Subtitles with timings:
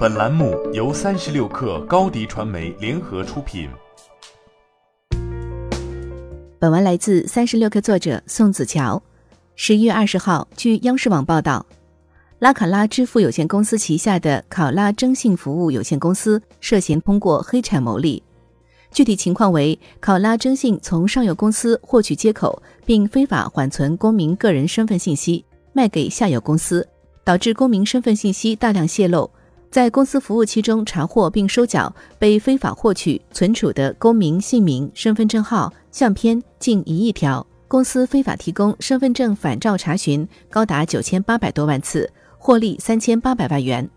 [0.00, 3.68] 本栏目由三十六氪高低传媒联合出品。
[6.58, 9.02] 本文来自三十六氪作者宋子乔。
[9.56, 11.66] 十一月二十号，据央视网报道，
[12.38, 18.22] 拉卡拉支付有限公司旗下的考拉征信服务有限公司涉嫌通过黑产牟利。
[18.92, 25.44] 具体情况为，考拉征信从上游公司获取接口，并非法缓存公民个人身份信息，
[25.74, 26.88] 卖给下游公司，
[27.22, 29.30] 导致公民身份信息大量泄露。
[29.70, 37.46] 在公司服务期中查获并收缴被非法获取、存储的公民姓名、身份证号、相片近一亿条。
[37.68, 43.88] 公司非法提供身份证反照查询高达九千八百多万次，获利三千八百万元。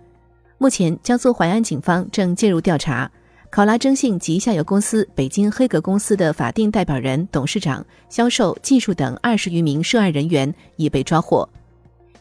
[0.59, 3.09] 目前，江苏淮安警方正介入调查。
[3.49, 11.49] 考拉征信及下游公司北京黑格公司的法定代表人、董事长、销售、技术等二十余名涉案人员已被抓获。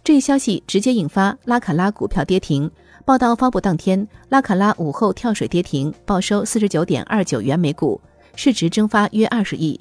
[0.02, 2.70] 这一消息直接引发拉卡拉股票跌停。
[3.04, 8.00] 报道发布当天，拉卡拉午后跳水跌停，报收四十九点二九元每股，
[8.36, 9.80] 市值蒸发约二十亿。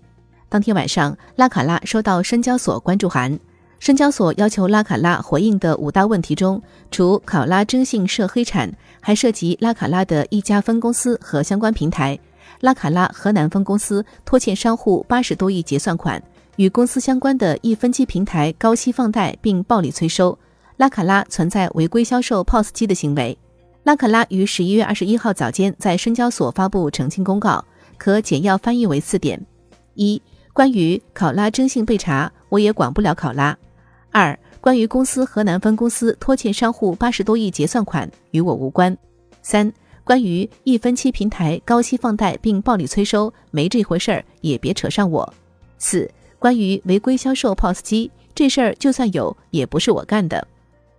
[0.50, 3.39] 当天晚上，拉卡拉收到深交所关注函。
[3.80, 12.17] 深交所要求拉卡拉回应的五大问题中，除考拉征信涉黑产，还涉及拉卡拉的一家分公司和相关平台。
[12.61, 16.22] 拉卡拉河南分公司拖欠商户八十多亿结算款，
[16.55, 20.38] 与公司相关的一分期平台高息放贷并暴力催收。
[20.81, 23.37] 拉卡拉存在违规销售 POS 机的行为。
[23.83, 27.63] 拉卡拉于十一月二十一号早间在深交所发布澄清公告，
[27.99, 29.39] 可简要翻译为四点：
[29.93, 30.19] 一、
[30.53, 33.55] 关于考拉征信被查，我也管不了考拉。
[34.09, 38.97] 二、关于公司河南分公司拖欠商户八十多亿结算款，与我无关。
[39.43, 39.71] 三、
[40.03, 45.31] 关于一分期平台高息放贷并暴力催收，没这回事儿，也别扯上我。
[45.77, 46.09] 四、
[46.39, 50.47] 关于违规销售 POS 机，这事儿就算有，也不是我干的。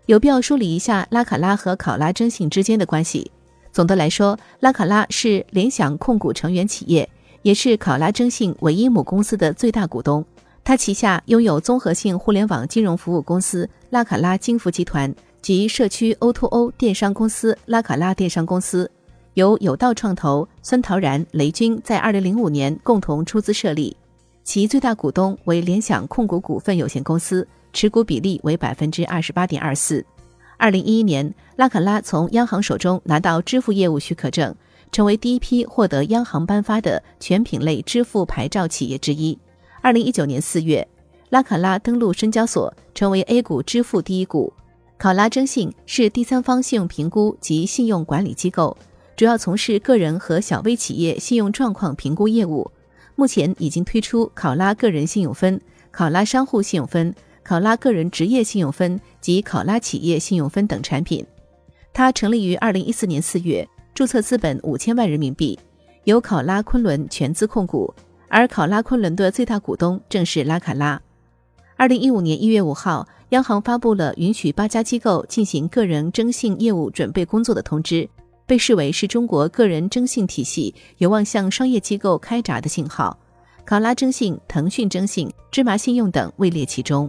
[0.06, 3.31] 有必要梳理一下拉卡拉和考拉征信之间的关系。
[3.72, 7.09] 总的来说，拉卡拉是联想控股成员企业，
[7.42, 10.25] 也是考拉征信唯一母公司的最大股东。
[10.64, 18.91] 它旗下拥有综合性互联网金融服务公司拉卡拉金服集团及社区 O2O 电商公司拉卡拉电商公司，
[19.34, 23.97] 由有道创投、孙陶然、雷军在二零零五年共同出资设立，
[24.44, 30.04] 其最大股东为联想控股股份有限公司，持股比例为百分之二十八点二四。
[30.56, 34.54] 二零一一年，拉卡拉从央行手中拿到支付业务许可证，
[34.91, 39.38] 成为第一批获得央行颁发的全品类支付牌照企业之一。
[39.80, 40.86] 二零一九年四月，
[41.30, 44.53] 拉卡拉登陆深交所，成为 A 股支付第一股。
[44.98, 48.76] 考拉征信是第三方信用评估及信用管理机构，
[49.16, 52.70] 主要从事个人和小微企业信用状况评估业务。
[53.15, 61.25] 目前已经推出考拉个人信用分、考拉商户信用分、考拉个人职业信用分及考拉企业信用分等产品。
[61.93, 65.59] 它成立于二零一四年四月，注册资本五千万人民币，
[66.05, 67.93] 由考拉昆仑全资控股。
[68.28, 70.99] 而考拉昆仑的最大股东正是拉卡拉。
[71.77, 78.09] 二零一五年一月五号，央行发布了允许八家机构进行个人征信业务准备工作的通知，
[78.47, 83.19] 被视为是中国个人征信体系有望向商业机构开闸的信号。
[83.64, 87.08] 考拉征信、腾讯征信、芝麻信用等位列其中。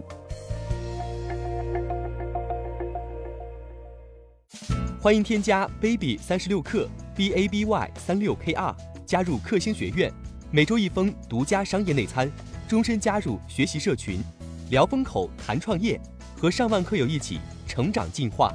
[5.00, 8.74] 欢迎添加 baby 三十六克 b a b y 三六 k r
[9.04, 10.10] 加入克星学院。
[10.50, 12.30] 每周一封独家商业内参，
[12.68, 14.20] 终身加入学习社群，
[14.70, 16.00] 聊风口谈创业，
[16.40, 18.54] 和上万课友一起成长进化。